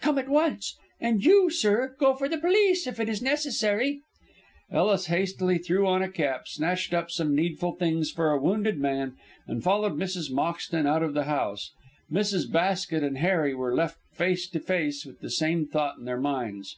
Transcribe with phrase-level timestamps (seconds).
[0.00, 0.74] Come at once!
[1.00, 4.00] And you, sir, go for the police if it is necessary."
[4.68, 9.14] Ellis hastily threw on a cap, snatched up some needful things for a wounded man,
[9.46, 10.28] and followed Mrs.
[10.28, 11.70] Moxton out of the house.
[12.10, 12.50] Mrs.
[12.50, 16.74] Basket and Harry were left face to face with the same thought in their minds.